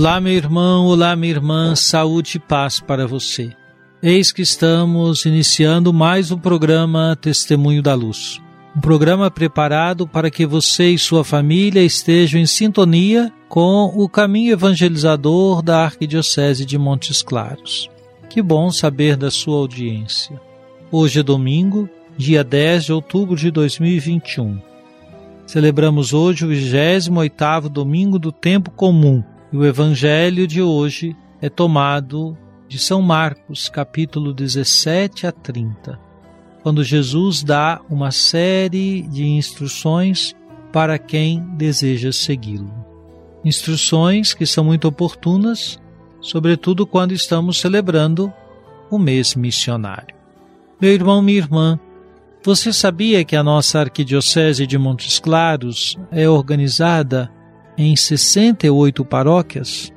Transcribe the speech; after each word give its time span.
Olá, 0.00 0.18
meu 0.18 0.32
irmão, 0.32 0.86
olá, 0.86 1.14
minha 1.14 1.34
irmã, 1.34 1.76
saúde 1.76 2.38
e 2.38 2.40
paz 2.40 2.80
para 2.80 3.06
você. 3.06 3.52
Eis 4.02 4.32
que 4.32 4.40
estamos 4.40 5.26
iniciando 5.26 5.92
mais 5.92 6.30
um 6.30 6.38
programa 6.38 7.18
Testemunho 7.20 7.82
da 7.82 7.92
Luz. 7.92 8.40
Um 8.74 8.80
programa 8.80 9.30
preparado 9.30 10.08
para 10.08 10.30
que 10.30 10.46
você 10.46 10.88
e 10.88 10.98
sua 10.98 11.22
família 11.22 11.82
estejam 11.82 12.40
em 12.40 12.46
sintonia 12.46 13.30
com 13.46 13.92
o 13.94 14.08
caminho 14.08 14.54
evangelizador 14.54 15.60
da 15.60 15.84
Arquidiocese 15.84 16.64
de 16.64 16.78
Montes 16.78 17.20
Claros. 17.20 17.90
Que 18.30 18.40
bom 18.40 18.70
saber 18.70 19.18
da 19.18 19.30
sua 19.30 19.58
audiência. 19.58 20.40
Hoje 20.90 21.20
é 21.20 21.22
domingo, 21.22 21.90
dia 22.16 22.42
10 22.42 22.86
de 22.86 22.92
outubro 22.94 23.36
de 23.36 23.50
2021. 23.50 24.62
Celebramos 25.46 26.14
hoje 26.14 26.46
o 26.46 26.48
28º 26.48 27.68
domingo 27.68 28.18
do 28.18 28.32
tempo 28.32 28.70
comum 28.70 29.22
e 29.52 29.56
o 29.56 29.64
evangelho 29.64 30.46
de 30.46 30.62
hoje 30.62 31.16
é 31.40 31.48
tomado 31.48 32.36
de 32.68 32.78
São 32.78 33.02
Marcos, 33.02 33.68
capítulo 33.68 34.32
17 34.32 35.26
a 35.26 35.32
30, 35.32 35.98
quando 36.62 36.84
Jesus 36.84 37.42
dá 37.42 37.80
uma 37.90 38.12
série 38.12 39.02
de 39.02 39.26
instruções 39.26 40.34
para 40.72 40.98
quem 40.98 41.40
deseja 41.56 42.12
segui-lo. 42.12 42.72
Instruções 43.44 44.34
que 44.34 44.46
são 44.46 44.62
muito 44.62 44.86
oportunas, 44.86 45.80
sobretudo 46.20 46.86
quando 46.86 47.12
estamos 47.12 47.58
celebrando 47.58 48.32
o 48.88 48.98
mês 48.98 49.34
missionário. 49.34 50.14
Meu 50.80 50.92
irmão, 50.92 51.20
minha 51.20 51.38
irmã, 51.38 51.80
você 52.42 52.72
sabia 52.72 53.24
que 53.24 53.34
a 53.34 53.42
nossa 53.42 53.80
Arquidiocese 53.80 54.66
de 54.66 54.78
Montes 54.78 55.18
Claros 55.18 55.96
é 56.12 56.28
organizada 56.28 57.30
em 57.80 57.96
68 57.96 59.02
paróquias? 59.06 59.90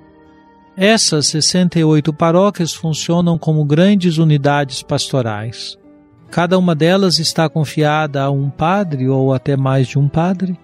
Essas 0.76 1.28
68 1.28 2.14
paróquias 2.14 2.74
funcionam 2.74 3.38
como 3.38 3.66
grandes 3.66 4.18
unidades 4.18 4.82
pastorais. 4.82 5.78
Cada 6.32 6.58
uma 6.58 6.74
delas 6.74 7.20
está 7.20 7.50
confiada 7.50 8.24
a 8.24 8.32
um 8.32 8.50
padre 8.50 9.10
ou 9.10 9.34
até 9.34 9.58
mais 9.58 9.90
de 9.90 10.00
um 10.00 10.08
padre. 10.08 10.58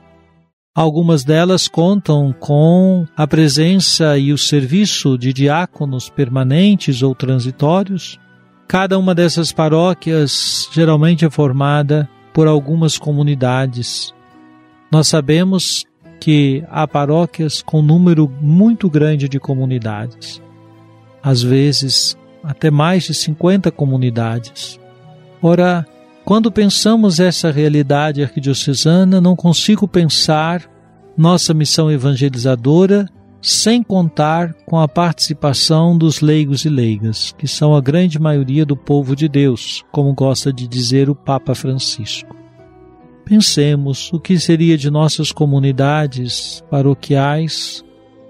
Algumas 0.74 1.26
delas 1.26 1.68
contam 1.68 2.34
com 2.40 3.06
a 3.18 3.28
presença 3.28 4.18
e 4.18 4.32
o 4.32 4.38
serviço 4.38 5.18
de 5.18 5.34
diáconos 5.34 6.10
permanentes 6.10 7.04
ou 7.04 7.14
transitórios. 7.14 8.18
Cada 8.66 8.98
uma 8.98 9.14
dessas 9.14 9.52
paróquias 9.52 10.70
geralmente 10.72 11.26
é 11.26 11.30
formada 11.30 12.10
por 12.34 12.48
algumas 12.48 12.98
comunidades. 12.98 14.14
Nós 14.90 15.08
sabemos 15.08 15.86
que 16.20 16.64
há 16.70 16.88
paróquias 16.88 17.62
com 17.62 17.82
número 17.82 18.32
muito 18.42 18.90
grande 18.90 19.30
de 19.30 19.40
comunidades, 19.40 20.42
às 21.24 21.42
vezes 21.42 22.18
até 22.44 22.72
mais 22.72 23.04
de 23.04 23.14
50 23.14 23.72
comunidades. 23.72 24.80
Ora, 25.42 25.86
quando 26.26 26.52
pensamos 26.52 27.20
essa 27.20 27.52
realidade 27.52 28.22
arquidiocesana, 28.22 29.20
não 29.20 29.36
consigo 29.36 29.88
pensar 29.88 30.70
nossa 31.18 31.54
missão 31.54 31.92
evangelizadora 31.92 33.08
sem 33.42 33.82
contar 33.82 34.54
com 34.66 34.78
a 34.78 34.88
participação 34.88 35.98
dos 35.98 36.20
leigos 36.20 36.66
e 36.66 36.70
leigas, 36.70 37.34
que 37.38 37.48
são 37.48 37.74
a 37.74 37.82
grande 37.82 38.20
maioria 38.20 38.66
do 38.66 38.76
povo 38.76 39.16
de 39.16 39.30
Deus, 39.30 39.84
como 39.92 40.14
gosta 40.14 40.52
de 40.52 40.68
dizer 40.68 41.10
o 41.10 41.16
Papa 41.16 41.56
Francisco. 41.56 42.39
Pensemos 43.30 44.12
o 44.12 44.20
que 44.20 44.40
seria 44.40 44.76
de 44.76 44.90
nossas 44.90 45.32
comunidades 45.32 46.64
paroquiais 46.68 47.86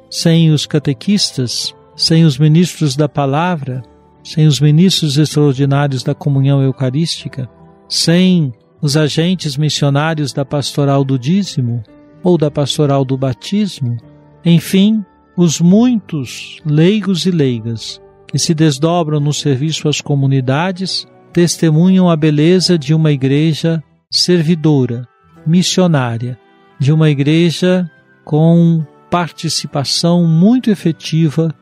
sem 0.09 0.51
os 0.51 0.65
catequistas, 0.65 1.73
sem 1.95 2.25
os 2.25 2.37
ministros 2.37 2.97
da 2.97 3.07
palavra, 3.07 3.81
sem 4.21 4.45
os 4.45 4.59
ministros 4.59 5.17
extraordinários 5.17 6.03
da 6.03 6.13
comunhão 6.13 6.61
eucarística, 6.61 7.49
sem 7.87 8.51
os 8.81 8.97
agentes 8.97 9.55
missionários 9.55 10.33
da 10.33 10.43
pastoral 10.43 11.05
do 11.05 11.17
dízimo 11.17 11.81
ou 12.21 12.37
da 12.37 12.51
pastoral 12.51 13.05
do 13.05 13.17
batismo, 13.17 13.95
enfim, 14.43 15.01
os 15.37 15.61
muitos 15.61 16.57
leigos 16.65 17.25
e 17.25 17.31
leigas 17.31 18.01
que 18.27 18.37
se 18.37 18.53
desdobram 18.53 19.21
no 19.21 19.31
serviço 19.31 19.87
às 19.87 20.01
comunidades 20.01 21.07
testemunham 21.31 22.09
a 22.09 22.17
beleza 22.17 22.77
de 22.77 22.93
uma 22.93 23.13
igreja 23.13 23.81
servidora, 24.11 25.07
missionária, 25.45 26.37
de 26.79 26.91
uma 26.91 27.09
igreja 27.09 27.89
com 28.25 28.83
participação 29.09 30.25
muito 30.25 30.71
efetiva 30.71 31.53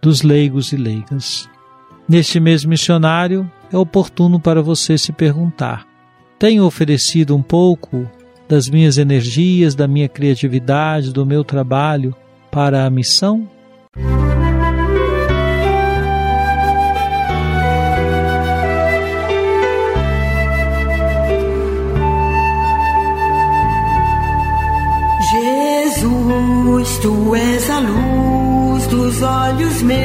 dos 0.00 0.22
leigos 0.22 0.72
e 0.72 0.76
leigas. 0.76 1.48
Neste 2.08 2.38
mês 2.38 2.64
missionário, 2.64 3.50
é 3.72 3.76
oportuno 3.76 4.38
para 4.38 4.62
você 4.62 4.96
se 4.96 5.12
perguntar: 5.12 5.84
tenho 6.38 6.64
oferecido 6.64 7.34
um 7.34 7.42
pouco 7.42 8.08
das 8.48 8.68
minhas 8.68 8.98
energias, 8.98 9.74
da 9.74 9.88
minha 9.88 10.08
criatividade, 10.08 11.12
do 11.12 11.26
meu 11.26 11.42
trabalho 11.42 12.14
para 12.50 12.86
a 12.86 12.90
missão? 12.90 13.48
Jesus, 26.86 26.98
tu 26.98 27.34
és 27.34 27.70
a 27.70 27.80
luz 27.80 28.86
dos 28.86 29.22
olhos 29.22 29.82
meus. 29.82 29.96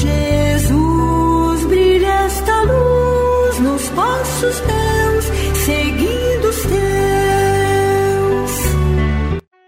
Jesus, 0.00 1.64
brilha 1.66 2.12
esta 2.24 2.62
luz 2.62 3.60
nos 3.60 3.88
passos 3.90 4.60
teus, 4.60 5.24
seguindo 5.64 6.48
os 6.48 6.56
teus. 6.62 8.50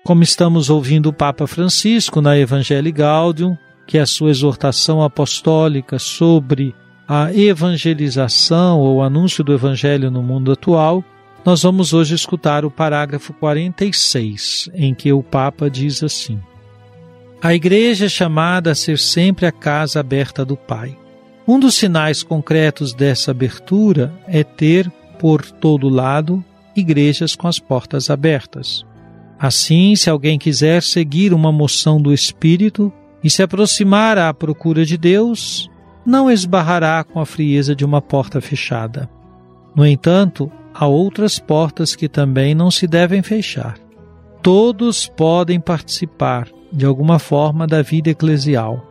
Como 0.05 0.23
estamos 0.23 0.69
ouvindo 0.69 1.09
o 1.09 1.12
Papa 1.12 1.47
Francisco 1.47 2.21
na 2.21 2.37
Evangelii 2.37 2.93
Gaudium, 2.93 3.56
que 3.87 3.99
é 3.99 4.00
a 4.00 4.06
sua 4.06 4.31
exortação 4.31 5.00
apostólica 5.03 5.99
sobre 5.99 6.75
a 7.09 7.33
evangelização 7.33 8.81
ou 8.81 9.00
anúncio 9.00 9.44
do 9.44 9.55
evangelho 9.55 10.11
no 10.11 10.25
mundo 10.25 10.50
atual, 10.50 11.05
nós 11.47 11.63
vamos 11.63 11.93
hoje 11.93 12.13
escutar 12.13 12.65
o 12.65 12.71
parágrafo 12.73 13.33
46, 13.33 14.69
em 14.75 14.93
que 14.93 15.13
o 15.13 15.23
Papa 15.23 15.71
diz 15.71 16.03
assim: 16.03 16.41
A 17.41 17.55
Igreja 17.55 18.07
é 18.07 18.09
chamada 18.09 18.73
a 18.73 18.75
ser 18.75 18.99
sempre 18.99 19.47
a 19.47 19.53
casa 19.53 20.01
aberta 20.01 20.45
do 20.45 20.57
Pai. 20.57 20.99
Um 21.47 21.61
dos 21.61 21.77
sinais 21.77 22.25
concretos 22.25 22.93
dessa 22.93 23.31
abertura 23.31 24.13
é 24.27 24.43
ter, 24.43 24.91
por 25.21 25.41
todo 25.49 25.89
lado, 25.89 26.45
igrejas 26.75 27.37
com 27.37 27.47
as 27.47 27.61
portas 27.61 28.11
abertas. 28.11 28.85
Assim, 29.39 29.95
se 29.95 30.11
alguém 30.11 30.41
quiser 30.41 30.83
seguir 30.83 31.33
uma 31.33 31.53
moção 31.53 32.03
do 32.03 32.13
Espírito 32.13 32.93
e 33.23 33.31
se 33.31 33.41
aproximar 33.41 34.19
à 34.19 34.35
procura 34.35 34.85
de 34.85 34.99
Deus, 34.99 35.71
não 36.05 36.29
esbarrará 36.29 37.05
com 37.05 37.21
a 37.21 37.27
frieza 37.27 37.77
de 37.77 37.85
uma 37.85 38.03
porta 38.03 38.41
fechada. 38.41 39.09
No 39.77 39.87
entanto, 39.87 40.51
há 40.78 40.87
outras 40.87 41.38
portas 41.38 41.96
que 41.96 42.08
também 42.08 42.55
não 42.55 42.70
se 42.70 42.87
devem 42.87 43.23
fechar. 43.23 43.78
Todos 44.43 45.08
podem 45.08 45.58
participar, 45.58 46.49
de 46.70 46.84
alguma 46.84 47.19
forma, 47.19 47.67
da 47.67 47.81
vida 47.81 48.11
eclesial. 48.11 48.84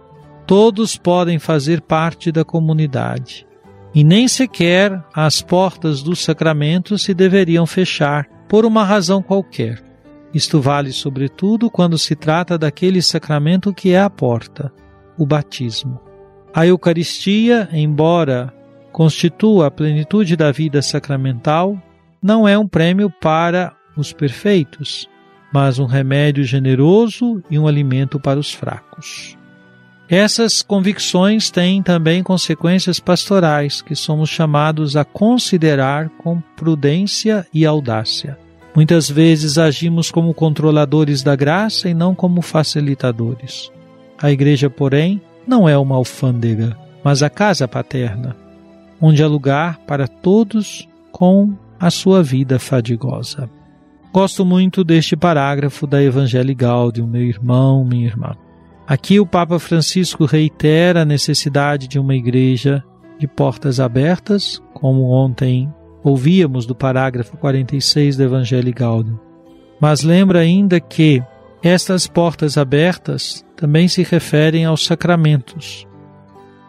Todos 0.48 0.98
podem 0.98 1.38
fazer 1.38 1.82
parte 1.82 2.32
da 2.32 2.44
comunidade. 2.44 3.46
E 3.94 4.04
nem 4.04 4.28
sequer 4.28 5.02
as 5.14 5.42
portas 5.42 6.02
dos 6.02 6.24
sacramentos 6.24 7.04
se 7.04 7.14
deveriam 7.14 7.66
fechar 7.66 8.28
por 8.50 8.66
uma 8.66 8.84
razão 8.84 9.22
qualquer. 9.22 9.82
Isto 10.34 10.60
vale 10.60 10.92
sobretudo 10.92 11.70
quando 11.70 11.98
se 11.98 12.16
trata 12.16 12.58
daquele 12.58 13.02
sacramento 13.02 13.74
que 13.74 13.92
é 13.92 14.00
a 14.02 14.10
porta, 14.10 14.74
o 15.18 15.26
batismo. 15.26 16.00
A 16.54 16.66
Eucaristia, 16.66 17.70
embora 17.72 18.54
constitua 18.96 19.68
a 19.68 19.72
plenitude 19.72 20.38
da 20.38 20.54
vida 20.54 20.82
sacramental, 20.82 21.78
não 22.24 22.48
é 22.48 22.58
um 22.58 22.66
prêmio 22.66 23.10
para 23.10 23.74
os 23.98 24.14
perfeitos, 24.14 25.06
mas 25.54 25.80
um 25.80 25.86
remédio 25.86 26.46
generoso 26.46 27.44
e 27.52 27.60
um 27.60 27.68
alimento 27.68 28.22
para 28.22 28.40
os 28.40 28.54
fracos. 28.54 29.38
Essas 30.08 30.62
convicções 30.62 31.52
têm 31.52 31.84
também 31.84 32.24
consequências 32.24 32.98
pastorais 32.98 33.82
que 33.82 33.98
somos 33.98 34.30
chamados 34.30 34.96
a 34.96 35.04
considerar 35.04 36.08
com 36.18 36.40
prudência 36.56 37.46
e 37.54 37.66
audácia. 37.66 38.40
Muitas 38.74 39.10
vezes 39.10 39.58
agimos 39.58 40.10
como 40.10 40.34
controladores 40.34 41.22
da 41.22 41.36
graça 41.36 41.90
e 41.90 41.94
não 41.94 42.16
como 42.16 42.42
facilitadores. 42.42 43.70
A 44.18 44.32
igreja, 44.32 44.70
porém, 44.70 45.22
não 45.46 45.68
é 45.68 45.78
uma 45.78 45.96
alfândega, 45.96 46.78
mas 47.04 47.22
a 47.22 47.30
casa 47.30 47.68
paterna, 47.68 48.45
onde 49.06 49.22
há 49.22 49.28
lugar 49.28 49.78
para 49.86 50.08
todos 50.08 50.90
com 51.12 51.54
a 51.80 51.92
sua 51.92 52.24
vida 52.24 52.58
fadigosa. 52.58 53.48
Gosto 54.12 54.44
muito 54.44 54.84
deste 54.84 55.16
parágrafo 55.16 55.86
da 55.86 56.02
Evangelii 56.02 56.56
Gaudium, 56.56 57.06
meu 57.06 57.22
irmão, 57.22 57.86
minha 57.86 58.08
irmã. 58.08 58.36
Aqui 58.88 59.20
o 59.20 59.26
Papa 59.26 59.60
Francisco 59.60 60.26
reitera 60.26 61.04
a 61.04 61.06
necessidade 61.06 61.88
de 61.88 62.00
uma 62.00 62.16
igreja 62.16 62.84
de 63.20 63.28
portas 63.28 63.80
abertas, 63.80 64.60
como 64.74 65.12
ontem 65.12 65.72
ouvíamos 66.04 66.66
do 66.66 66.74
parágrafo 66.74 67.38
46 67.38 68.18
do 68.18 68.24
Evangelii 68.24 68.74
Gaudium. 68.74 69.20
Mas 69.80 70.02
lembra 70.02 70.40
ainda 70.40 70.80
que 70.80 71.22
estas 71.62 72.08
portas 72.08 72.58
abertas 72.58 73.46
também 73.56 73.88
se 73.88 74.02
referem 74.02 74.66
aos 74.66 74.84
sacramentos. 74.84 75.86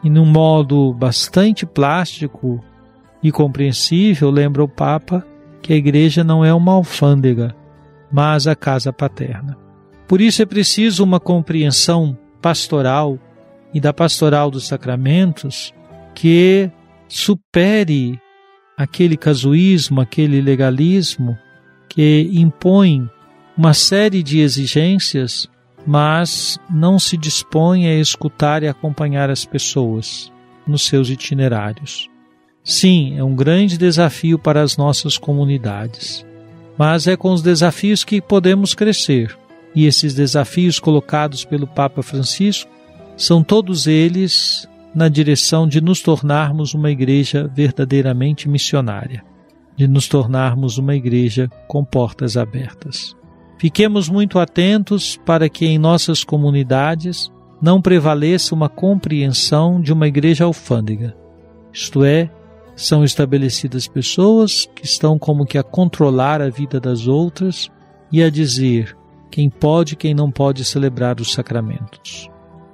E 0.06 0.08
num 0.08 0.24
modo 0.24 0.94
bastante 0.94 1.66
plástico 1.66 2.62
e 3.20 3.32
compreensível, 3.32 4.30
lembra 4.30 4.62
o 4.62 4.68
Papa 4.68 5.26
que 5.60 5.72
a 5.72 5.76
igreja 5.76 6.22
não 6.22 6.44
é 6.44 6.54
uma 6.54 6.74
alfândega, 6.74 7.56
mas 8.12 8.46
a 8.46 8.54
casa 8.54 8.92
paterna. 8.92 9.58
Por 10.06 10.20
isso 10.20 10.40
é 10.40 10.46
preciso 10.46 11.02
uma 11.02 11.18
compreensão 11.18 12.16
pastoral 12.40 13.18
e 13.74 13.80
da 13.80 13.92
pastoral 13.92 14.48
dos 14.48 14.68
sacramentos 14.68 15.74
que 16.14 16.70
supere 17.08 18.16
aquele 18.76 19.16
casuísmo, 19.16 20.00
aquele 20.00 20.40
legalismo 20.40 21.36
que 21.88 22.30
impõe 22.32 23.10
uma 23.58 23.74
série 23.74 24.22
de 24.22 24.38
exigências, 24.38 25.48
mas 25.86 26.58
não 26.68 26.98
se 26.98 27.16
dispõe 27.16 27.86
a 27.86 27.94
escutar 27.94 28.62
e 28.62 28.68
acompanhar 28.68 29.30
as 29.30 29.44
pessoas 29.44 30.32
nos 30.66 30.86
seus 30.86 31.08
itinerários. 31.08 32.10
Sim, 32.64 33.16
é 33.16 33.22
um 33.22 33.36
grande 33.36 33.78
desafio 33.78 34.38
para 34.38 34.60
as 34.60 34.76
nossas 34.76 35.16
comunidades, 35.16 36.26
mas 36.76 37.06
é 37.06 37.16
com 37.16 37.32
os 37.32 37.40
desafios 37.40 38.02
que 38.02 38.20
podemos 38.20 38.74
crescer. 38.74 39.38
E 39.74 39.84
esses 39.84 40.14
desafios 40.14 40.80
colocados 40.80 41.44
pelo 41.44 41.66
Papa 41.66 42.02
Francisco 42.02 42.70
são 43.16 43.42
todos 43.42 43.86
eles 43.86 44.68
na 44.94 45.08
direção 45.08 45.68
de 45.68 45.80
nos 45.80 46.00
tornarmos 46.00 46.74
uma 46.74 46.90
igreja 46.90 47.50
verdadeiramente 47.54 48.48
missionária, 48.48 49.22
de 49.76 49.86
nos 49.86 50.08
tornarmos 50.08 50.78
uma 50.78 50.96
igreja 50.96 51.50
com 51.68 51.84
portas 51.84 52.36
abertas. 52.36 53.15
Fiquemos 53.58 54.08
muito 54.08 54.38
atentos 54.38 55.16
para 55.24 55.48
que 55.48 55.66
em 55.66 55.78
nossas 55.78 56.22
comunidades 56.22 57.30
não 57.60 57.80
prevaleça 57.80 58.54
uma 58.54 58.68
compreensão 58.68 59.80
de 59.80 59.92
uma 59.92 60.06
igreja 60.06 60.44
alfândega, 60.44 61.16
isto 61.72 62.04
é, 62.04 62.30
são 62.74 63.04
estabelecidas 63.04 63.86
pessoas 63.86 64.66
que 64.74 64.84
estão 64.84 65.18
como 65.18 65.44
que 65.44 65.58
a 65.58 65.62
controlar 65.62 66.40
a 66.40 66.48
vida 66.48 66.80
das 66.80 67.06
outras 67.06 67.70
e 68.10 68.22
a 68.22 68.30
dizer 68.30 68.96
quem 69.30 69.50
pode 69.50 69.92
e 69.92 69.96
quem 69.96 70.14
não 70.14 70.30
pode 70.30 70.64
celebrar 70.64 71.20
os 71.20 71.32
sacramentos. 71.32 72.30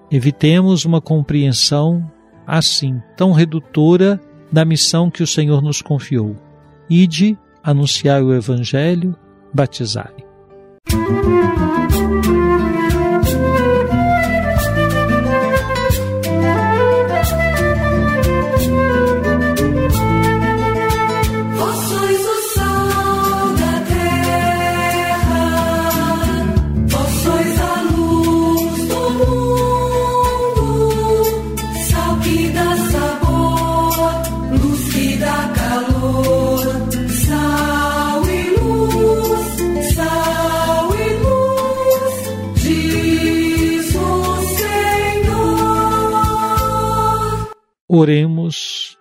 Evitemos 0.08 0.85
uma 0.85 1.00
compreensão 1.00 2.08
assim, 2.46 3.00
tão 3.17 3.32
redutora 3.32 4.20
da 4.52 4.64
missão 4.64 5.11
que 5.11 5.23
o 5.23 5.26
Senhor 5.26 5.61
nos 5.61 5.82
confiou. 5.82 6.37
Ide, 6.88 7.37
anunciai 7.62 8.23
o 8.23 8.32
Evangelho, 8.32 9.17
batizai. 9.52 10.14
Thank 10.92 12.26
you. 12.26 12.41
Oremos. 47.94 48.96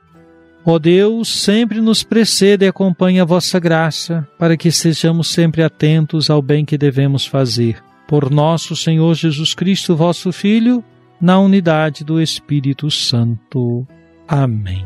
Ó 0.66 0.78
Deus, 0.78 1.30
sempre 1.30 1.80
nos 1.80 2.04
precede 2.04 2.66
e 2.66 2.68
acompanha 2.68 3.22
a 3.22 3.26
vossa 3.26 3.58
graça, 3.58 4.28
para 4.38 4.58
que 4.58 4.68
estejamos 4.68 5.30
sempre 5.30 5.64
atentos 5.64 6.30
ao 6.30 6.42
bem 6.42 6.66
que 6.66 6.78
devemos 6.78 7.26
fazer. 7.26 7.82
Por 8.06 8.30
nosso 8.30 8.76
Senhor 8.76 9.14
Jesus 9.16 9.54
Cristo, 9.54 9.96
vosso 9.96 10.34
Filho, 10.34 10.84
na 11.22 11.40
unidade 11.40 12.04
do 12.04 12.22
Espírito 12.22 12.92
Santo. 12.92 13.88
Amém. 14.28 14.86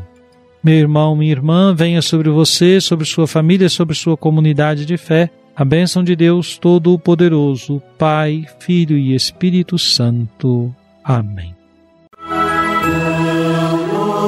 Meu 0.62 0.76
irmão, 0.76 1.16
minha 1.16 1.32
irmã, 1.32 1.74
venha 1.74 2.00
sobre 2.00 2.30
você, 2.30 2.80
sobre 2.80 3.04
sua 3.04 3.26
família, 3.26 3.68
sobre 3.68 3.96
sua 3.96 4.16
comunidade 4.16 4.86
de 4.86 4.96
fé, 4.96 5.30
a 5.56 5.64
bênção 5.64 6.04
de 6.04 6.14
Deus 6.14 6.56
Todo-Poderoso, 6.58 7.82
Pai, 7.98 8.46
Filho 8.60 8.96
e 8.96 9.16
Espírito 9.16 9.76
Santo. 9.76 10.72
Amém 11.02 11.55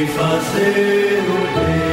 fazer 0.07 1.23
o 1.29 1.59
bem. 1.59 1.92